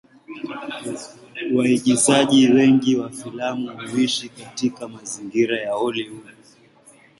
Waigizaji 1.55 2.47
wengi 2.51 2.95
wa 2.95 3.09
filamu 3.09 3.77
huishi 3.91 4.29
katika 4.29 4.87
mazingira 4.87 5.57
ya 5.61 5.73
Hollywood. 5.73 6.33